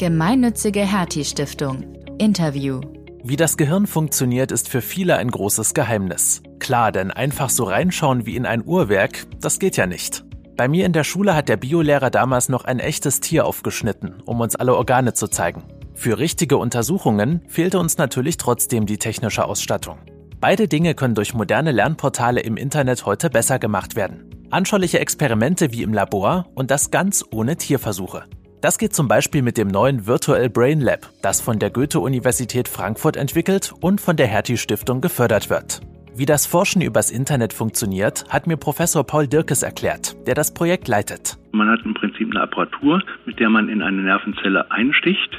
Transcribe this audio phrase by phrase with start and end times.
[0.00, 1.84] Gemeinnützige Hertie Stiftung.
[2.16, 2.80] Interview.
[3.22, 6.42] Wie das Gehirn funktioniert, ist für viele ein großes Geheimnis.
[6.58, 10.24] Klar, denn einfach so reinschauen wie in ein Uhrwerk, das geht ja nicht.
[10.56, 14.40] Bei mir in der Schule hat der Biolehrer damals noch ein echtes Tier aufgeschnitten, um
[14.40, 15.64] uns alle Organe zu zeigen.
[15.92, 19.98] Für richtige Untersuchungen fehlte uns natürlich trotzdem die technische Ausstattung.
[20.40, 24.30] Beide Dinge können durch moderne Lernportale im Internet heute besser gemacht werden.
[24.48, 28.24] Anschauliche Experimente wie im Labor und das ganz ohne Tierversuche.
[28.60, 33.16] Das geht zum Beispiel mit dem neuen Virtual Brain Lab, das von der Goethe-Universität Frankfurt
[33.16, 35.80] entwickelt und von der Hertie Stiftung gefördert wird.
[36.14, 40.88] Wie das Forschen übers Internet funktioniert, hat mir Professor Paul Dirkes erklärt, der das Projekt
[40.88, 41.38] leitet.
[41.52, 45.30] Man hat im Prinzip eine Apparatur, mit der man in eine Nervenzelle einsticht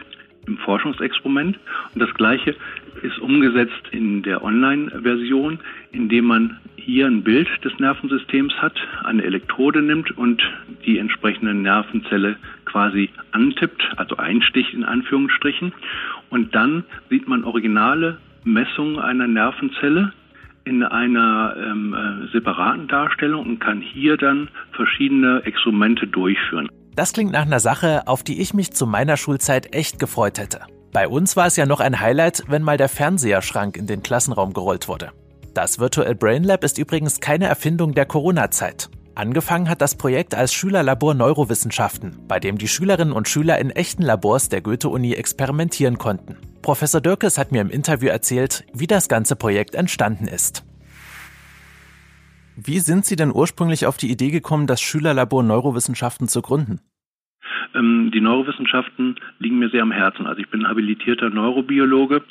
[0.48, 1.60] im Forschungsexperiment.
[1.94, 2.56] Und das Gleiche
[3.02, 5.60] ist umgesetzt in der Online-Version,
[5.92, 10.42] indem man hier ein Bild des Nervensystems hat, eine Elektrode nimmt und
[10.86, 15.74] die entsprechende Nervenzelle quasi antippt, also einsticht in Anführungsstrichen.
[16.30, 20.14] Und dann sieht man originale Messungen einer Nervenzelle
[20.64, 26.70] in einer ähm, äh, separaten Darstellung und kann hier dann verschiedene Experimente durchführen.
[26.96, 30.62] Das klingt nach einer Sache, auf die ich mich zu meiner Schulzeit echt gefreut hätte.
[30.92, 34.54] Bei uns war es ja noch ein Highlight, wenn mal der Fernseherschrank in den Klassenraum
[34.54, 35.12] gerollt wurde.
[35.54, 38.90] Das Virtual Brain Lab ist übrigens keine Erfindung der Corona-Zeit.
[39.16, 44.04] Angefangen hat das Projekt als Schülerlabor Neurowissenschaften, bei dem die Schülerinnen und Schüler in echten
[44.04, 46.38] Labors der Goethe-Uni experimentieren konnten.
[46.62, 50.64] Professor Dürkes hat mir im Interview erzählt, wie das ganze Projekt entstanden ist.
[52.64, 56.80] Wie sind Sie denn ursprünglich auf die Idee gekommen, das Schülerlabor Neurowissenschaften zu gründen?
[57.74, 60.28] Ähm, die Neurowissenschaften liegen mir sehr am Herzen.
[60.28, 62.22] Also ich bin habilitierter Neurobiologe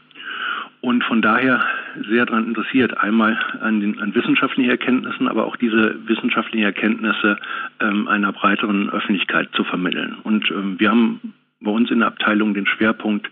[0.83, 1.65] und von daher
[2.09, 7.37] sehr daran interessiert, einmal an, den, an wissenschaftlichen Erkenntnissen, aber auch diese wissenschaftlichen Erkenntnisse
[7.81, 10.17] ähm, einer breiteren Öffentlichkeit zu vermitteln.
[10.23, 13.29] Und ähm, wir haben bei uns in der Abteilung den Schwerpunkt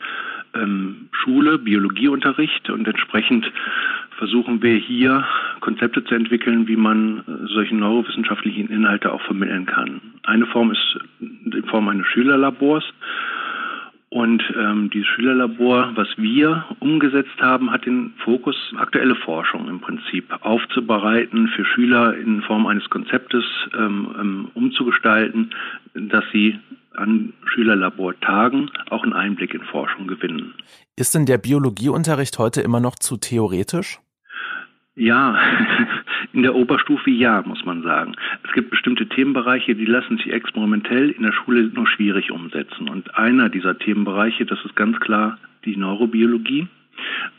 [0.55, 3.51] ähm, Schule, Biologieunterricht und entsprechend
[4.17, 5.25] versuchen wir hier
[5.61, 10.01] Konzepte zu entwickeln, wie man äh, solche neurowissenschaftlichen Inhalte auch vermitteln kann.
[10.25, 12.85] Eine Form ist in Form eines Schülerlabors,
[14.11, 20.25] und ähm, dieses Schülerlabor, was wir umgesetzt haben, hat den Fokus, aktuelle Forschung im Prinzip
[20.41, 23.45] aufzubereiten, für Schüler in Form eines Konzeptes
[23.77, 25.51] ähm, ähm, umzugestalten,
[25.93, 26.59] dass sie
[26.99, 30.55] an Schülerlabortagen auch einen Einblick in Forschung gewinnen.
[30.97, 34.01] Ist denn der Biologieunterricht heute immer noch zu theoretisch?
[34.97, 35.39] Ja,
[36.33, 38.17] in der Oberstufe ja, muss man sagen.
[38.45, 42.89] Es gibt bestimmte Themenbereiche, die lassen sich experimentell in der Schule nur schwierig umsetzen.
[42.89, 46.67] Und einer dieser Themenbereiche, das ist ganz klar die Neurobiologie,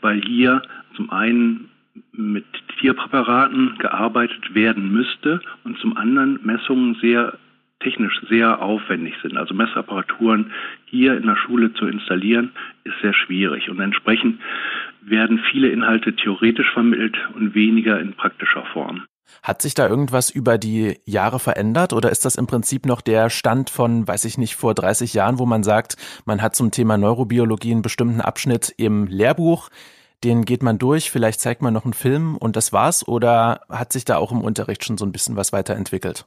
[0.00, 0.62] weil hier
[0.96, 1.68] zum einen
[2.12, 2.46] mit
[2.80, 7.34] Tierpräparaten gearbeitet werden müsste und zum anderen Messungen sehr
[7.80, 9.36] technisch sehr aufwendig sind.
[9.36, 10.52] Also Messapparaturen
[10.84, 12.52] hier in der Schule zu installieren,
[12.84, 13.68] ist sehr schwierig.
[13.68, 14.40] Und entsprechend
[15.02, 19.04] werden viele Inhalte theoretisch vermittelt und weniger in praktischer Form.
[19.42, 23.30] Hat sich da irgendwas über die Jahre verändert oder ist das im Prinzip noch der
[23.30, 25.96] Stand von, weiß ich nicht, vor 30 Jahren, wo man sagt,
[26.26, 29.70] man hat zum Thema Neurobiologie einen bestimmten Abschnitt im Lehrbuch,
[30.24, 33.92] den geht man durch, vielleicht zeigt man noch einen Film und das war's oder hat
[33.92, 36.26] sich da auch im Unterricht schon so ein bisschen was weiterentwickelt?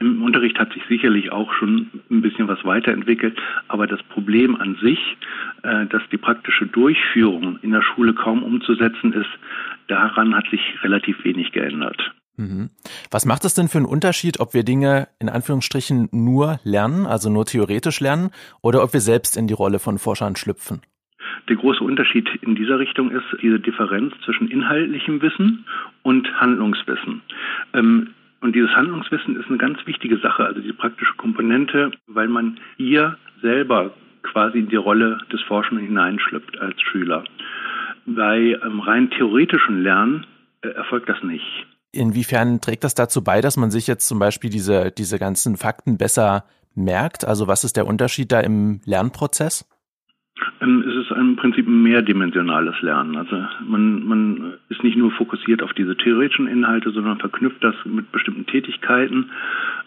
[0.00, 3.38] Im Unterricht hat sich sicherlich auch schon ein bisschen was weiterentwickelt,
[3.68, 4.98] aber das Problem an sich,
[5.62, 9.30] äh, dass die praktische Durchführung in der Schule kaum umzusetzen ist,
[9.88, 12.12] daran hat sich relativ wenig geändert.
[12.36, 12.70] Mhm.
[13.10, 17.30] Was macht es denn für einen Unterschied, ob wir Dinge in Anführungsstrichen nur lernen, also
[17.30, 18.30] nur theoretisch lernen,
[18.62, 20.80] oder ob wir selbst in die Rolle von Forschern schlüpfen?
[21.48, 25.64] Der große Unterschied in dieser Richtung ist diese Differenz zwischen inhaltlichem Wissen
[26.02, 27.20] und Handlungswissen.
[27.74, 32.58] Ähm, und dieses Handlungswissen ist eine ganz wichtige Sache, also die praktische Komponente, weil man
[32.76, 37.24] hier selber quasi in die Rolle des Forschenden hineinschlüpft als Schüler.
[38.04, 40.26] Bei ähm, rein theoretischen Lernen
[40.62, 41.66] äh, erfolgt das nicht.
[41.92, 45.96] Inwiefern trägt das dazu bei, dass man sich jetzt zum Beispiel diese, diese ganzen Fakten
[45.96, 47.24] besser merkt?
[47.24, 49.68] Also was ist der Unterschied da im Lernprozess?
[50.60, 53.16] Ähm, es ist im Prinzip ein mehrdimensionales Lernen.
[53.16, 58.10] Also man, man ist nicht nur fokussiert auf diese theoretischen Inhalte, sondern verknüpft das mit
[58.12, 59.30] bestimmten Tätigkeiten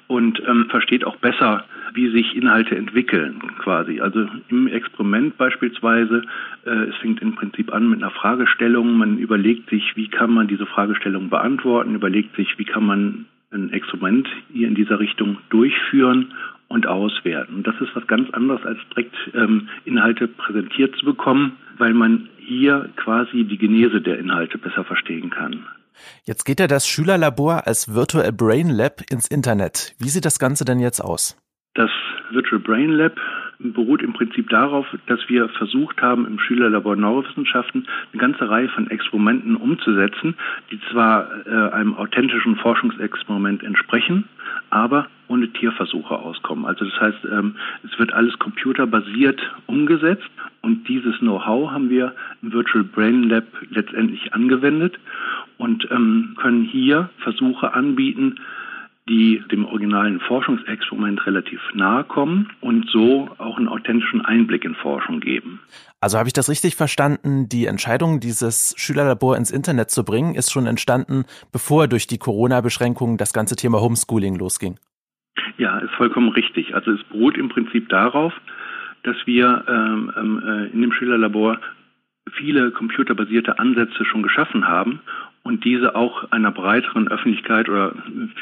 [0.08, 1.64] und ähm, versteht auch besser,
[1.94, 4.02] wie sich Inhalte entwickeln quasi.
[4.02, 6.24] Also im Experiment beispielsweise,
[6.66, 8.98] äh, es fängt im Prinzip an mit einer Fragestellung.
[8.98, 13.72] Man überlegt sich, wie kann man diese Fragestellung beantworten, überlegt sich, wie kann man ein
[13.72, 16.34] Experiment hier in dieser Richtung durchführen
[16.76, 17.64] und auswerten.
[17.64, 22.90] Das ist was ganz anderes, als direkt ähm, Inhalte präsentiert zu bekommen, weil man hier
[22.98, 25.66] quasi die Genese der Inhalte besser verstehen kann.
[26.26, 29.96] Jetzt geht ja das Schülerlabor als Virtual Brain Lab ins Internet.
[30.00, 31.42] Wie sieht das Ganze denn jetzt aus?
[31.76, 31.90] Das
[32.32, 33.16] Virtual Brain Lab
[33.60, 38.90] beruht im Prinzip darauf, dass wir versucht haben, im Schülerlabor Neurowissenschaften eine ganze Reihe von
[38.90, 40.36] Experimenten umzusetzen,
[40.72, 44.26] die zwar äh, einem authentischen Forschungsexperiment entsprechen,
[44.70, 46.66] aber ohne Tierversuche auskommen.
[46.66, 50.30] Also das heißt, ähm, es wird alles computerbasiert umgesetzt
[50.62, 55.00] und dieses Know-how haben wir im Virtual Brain Lab letztendlich angewendet
[55.58, 58.40] und ähm, können hier Versuche anbieten,
[59.08, 65.20] die dem originalen Forschungsexperiment relativ nahe kommen und so auch einen authentischen Einblick in Forschung
[65.20, 65.60] geben.
[66.02, 70.52] Also habe ich das richtig verstanden, die Entscheidung, dieses Schülerlabor ins Internet zu bringen, ist
[70.52, 74.80] schon entstanden, bevor durch die Corona-Beschränkungen das ganze Thema Homeschooling losging?
[75.58, 76.74] Ja, ist vollkommen richtig.
[76.74, 78.34] Also es beruht im Prinzip darauf,
[79.04, 81.60] dass wir ähm, ähm äh, in dem Schülerlabor
[82.32, 85.00] viele computerbasierte Ansätze schon geschaffen haben
[85.46, 87.94] und diese auch einer breiteren Öffentlichkeit oder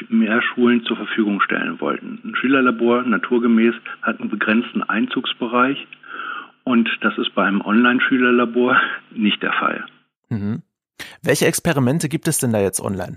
[0.08, 2.18] mehr Schulen zur Verfügung stellen wollten.
[2.24, 5.86] Ein Schülerlabor naturgemäß hat einen begrenzten Einzugsbereich
[6.64, 8.80] und das ist beim Online-Schülerlabor
[9.14, 9.84] nicht der Fall.
[10.30, 10.62] Mhm.
[11.22, 13.16] Welche Experimente gibt es denn da jetzt online?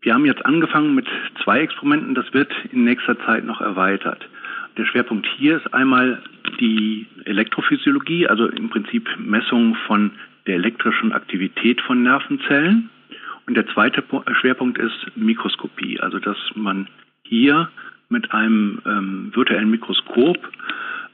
[0.00, 1.06] Wir haben jetzt angefangen mit
[1.44, 4.28] zwei Experimenten, das wird in nächster Zeit noch erweitert.
[4.76, 6.20] Der Schwerpunkt hier ist einmal
[6.58, 10.10] die Elektrophysiologie, also im Prinzip Messung von
[10.48, 12.90] der elektrischen Aktivität von Nervenzellen.
[13.46, 14.02] Und der zweite
[14.40, 16.88] Schwerpunkt ist Mikroskopie, also dass man
[17.22, 17.68] hier
[18.08, 20.38] mit einem ähm, virtuellen Mikroskop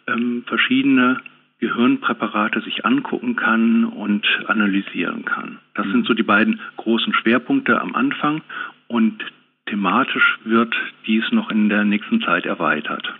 [0.07, 1.21] ähm, verschiedene
[1.59, 5.59] Gehirnpräparate sich angucken kann und analysieren kann.
[5.75, 8.43] Das sind so die beiden großen Schwerpunkte am Anfang
[8.89, 9.23] und
[9.67, 10.75] thematisch wird
[11.07, 13.15] dies noch in der nächsten Zeit erweitert.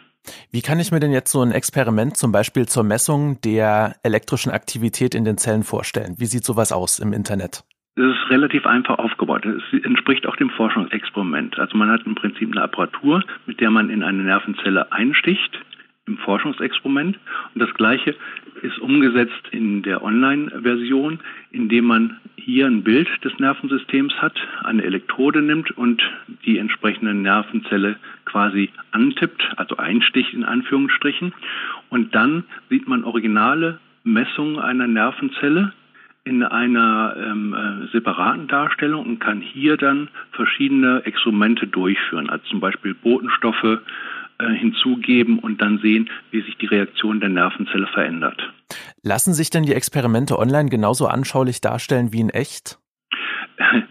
[0.51, 4.51] Wie kann ich mir denn jetzt so ein Experiment zum Beispiel zur Messung der elektrischen
[4.51, 6.17] Aktivität in den Zellen vorstellen?
[6.19, 7.63] Wie sieht sowas aus im Internet?
[8.01, 9.45] Es ist relativ einfach aufgebaut.
[9.45, 11.59] Es entspricht auch dem Forschungsexperiment.
[11.59, 15.61] Also man hat im Prinzip eine Apparatur, mit der man in eine Nervenzelle einsticht
[16.07, 17.19] im Forschungsexperiment.
[17.55, 18.17] Und das Gleiche
[18.63, 21.19] ist umgesetzt in der Online-Version,
[21.51, 26.03] indem man hier ein Bild des Nervensystems hat, eine Elektrode nimmt und
[26.47, 31.35] die entsprechende Nervenzelle quasi antippt, also einsticht in Anführungsstrichen.
[31.91, 35.75] Und dann sieht man originale Messungen einer Nervenzelle
[36.25, 42.61] in einer ähm, äh, separaten Darstellung und kann hier dann verschiedene Experimente durchführen, also zum
[42.61, 43.81] Beispiel Botenstoffe
[44.39, 48.53] äh, hinzugeben und dann sehen, wie sich die Reaktion der Nervenzelle verändert.
[49.03, 52.79] Lassen sich denn die Experimente online genauso anschaulich darstellen wie in echt?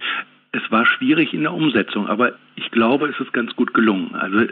[0.52, 4.16] Es war schwierig in der Umsetzung, aber ich glaube, es ist ganz gut gelungen.
[4.16, 4.46] Also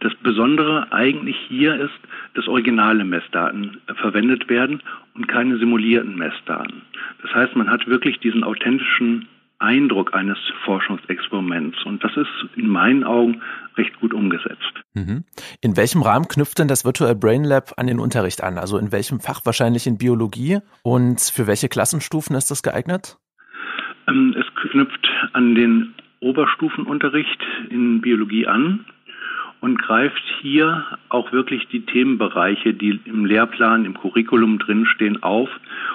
[0.00, 1.98] das Besondere eigentlich hier ist,
[2.34, 4.82] dass originale Messdaten verwendet werden
[5.14, 6.82] und keine simulierten Messdaten.
[7.20, 9.28] Das heißt, man hat wirklich diesen authentischen
[9.62, 11.84] Eindruck eines Forschungsexperiments.
[11.84, 13.40] Und das ist in meinen Augen
[13.76, 14.82] recht gut umgesetzt.
[14.94, 15.24] Mhm.
[15.60, 18.58] In welchem Rahmen knüpft denn das Virtual Brain Lab an den Unterricht an?
[18.58, 20.58] Also in welchem Fach wahrscheinlich in Biologie?
[20.82, 23.18] Und für welche Klassenstufen ist das geeignet?
[24.08, 28.84] Ähm, es knüpft an den Oberstufenunterricht in Biologie an
[29.62, 35.48] und greift hier auch wirklich die Themenbereiche, die im Lehrplan, im Curriculum drinstehen, auf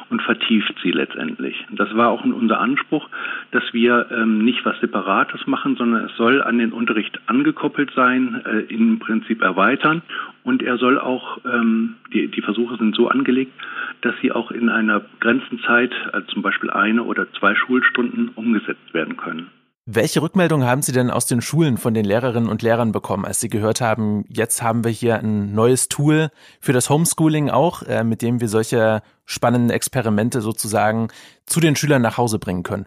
[0.10, 1.66] und vertieft sie letztendlich.
[1.72, 3.10] Das war auch unser Anspruch,
[3.52, 8.42] dass wir ähm, nicht was Separates machen, sondern es soll an den Unterricht angekoppelt sein,
[8.46, 10.02] äh, im Prinzip erweitern
[10.44, 13.52] und er soll auch, ähm, die, die Versuche sind so angelegt,
[14.00, 18.94] dass sie auch in einer begrenzten Zeit, also zum Beispiel eine oder zwei Schulstunden, umgesetzt
[18.94, 19.50] werden können.
[19.90, 23.40] Welche Rückmeldungen haben Sie denn aus den Schulen von den Lehrerinnen und Lehrern bekommen, als
[23.40, 26.28] Sie gehört haben, jetzt haben wir hier ein neues Tool
[26.60, 31.08] für das Homeschooling auch, äh, mit dem wir solche spannenden Experimente sozusagen
[31.46, 32.86] zu den Schülern nach Hause bringen können?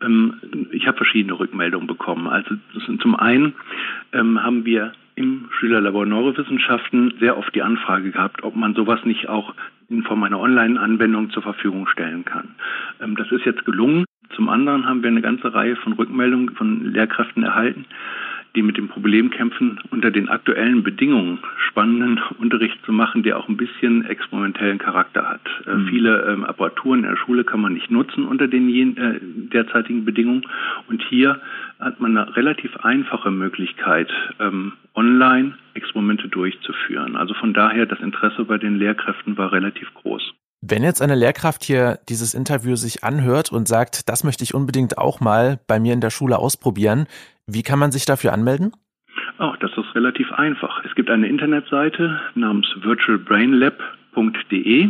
[0.00, 0.34] Ähm,
[0.70, 2.28] ich habe verschiedene Rückmeldungen bekommen.
[2.28, 2.54] Also
[3.02, 3.54] zum einen
[4.12, 9.28] ähm, haben wir im Schülerlabor Neurowissenschaften sehr oft die Anfrage gehabt, ob man sowas nicht
[9.28, 9.52] auch
[9.88, 12.54] in Form einer Online-Anwendung zur Verfügung stellen kann.
[13.00, 14.04] Ähm, das ist jetzt gelungen.
[14.34, 17.86] Zum anderen haben wir eine ganze Reihe von Rückmeldungen von Lehrkräften erhalten,
[18.56, 23.48] die mit dem Problem kämpfen, unter den aktuellen Bedingungen spannenden Unterricht zu machen, der auch
[23.48, 25.42] ein bisschen experimentellen Charakter hat.
[25.66, 25.88] Äh, mhm.
[25.88, 29.20] viele ähm, Apparaturen in der Schule kann man nicht nutzen unter den äh,
[29.52, 30.46] derzeitigen Bedingungen.
[30.88, 31.40] Und hier
[31.78, 37.16] hat man eine relativ einfache Möglichkeit, ähm, online Experimente durchzuführen.
[37.16, 40.32] Also von daher, das Interesse bei den Lehrkräften war relativ groß.
[40.62, 44.96] Wenn jetzt eine Lehrkraft hier dieses Interview sich anhört und sagt, das möchte ich unbedingt
[44.98, 47.06] auch mal bei mir in der Schule ausprobieren,
[47.46, 48.72] wie kann man sich dafür anmelden?
[49.38, 50.82] Auch das ist relativ einfach.
[50.84, 54.88] Es gibt eine Internetseite namens virtualbrainlab.de.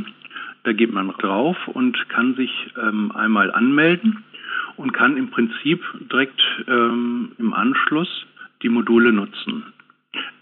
[0.62, 4.24] Da geht man drauf und kann sich ähm, einmal anmelden
[4.76, 5.82] und kann im Prinzip
[6.12, 8.26] direkt ähm, im Anschluss
[8.62, 9.72] die Module nutzen.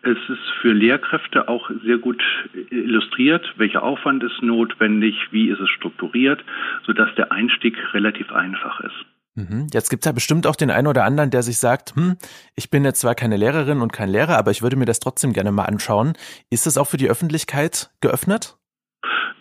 [0.05, 2.23] Es ist für Lehrkräfte auch sehr gut
[2.71, 6.45] illustriert, welcher Aufwand ist notwendig, wie ist es strukturiert,
[6.85, 9.07] sodass der Einstieg relativ einfach ist.
[9.35, 9.69] Mhm.
[9.73, 12.17] Jetzt gibt es ja bestimmt auch den einen oder anderen, der sich sagt, hm,
[12.55, 15.33] ich bin jetzt zwar keine Lehrerin und kein Lehrer, aber ich würde mir das trotzdem
[15.33, 16.13] gerne mal anschauen.
[16.51, 18.57] Ist es auch für die Öffentlichkeit geöffnet?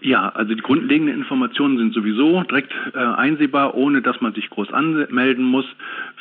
[0.02, 4.74] Ja, also die grundlegenden Informationen sind sowieso direkt äh, einsehbar, ohne dass man sich groß
[4.74, 5.66] anmelden muss.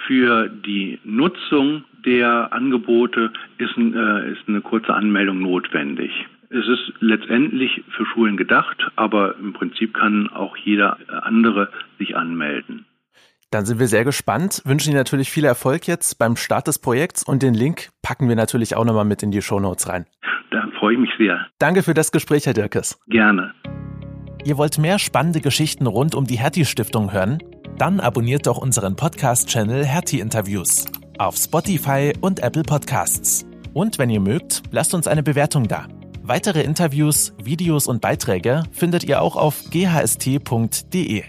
[0.06, 6.10] Für die Nutzung der Angebote ist, äh, ist eine kurze Anmeldung notwendig.
[6.50, 12.84] Es ist letztendlich für Schulen gedacht, aber im Prinzip kann auch jeder andere sich anmelden.
[13.50, 17.22] Dann sind wir sehr gespannt, wünschen Ihnen natürlich viel Erfolg jetzt beim Start des Projekts
[17.22, 20.06] und den Link packen wir natürlich auch nochmal mit in die Shownotes rein.
[20.50, 21.46] Da freue ich mich sehr.
[21.58, 22.98] Danke für das Gespräch, Herr Dirkes.
[23.08, 23.54] Gerne.
[24.44, 27.38] Ihr wollt mehr spannende Geschichten rund um die Hertie Stiftung hören?
[27.78, 30.86] Dann abonniert doch unseren Podcast-Channel Hertie Interviews
[31.26, 33.46] auf Spotify und Apple Podcasts.
[33.72, 35.86] Und wenn ihr mögt, lasst uns eine Bewertung da.
[36.22, 41.24] Weitere Interviews, Videos und Beiträge findet ihr auch auf ghst.de.